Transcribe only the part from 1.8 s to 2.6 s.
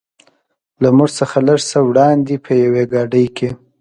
وړاندې په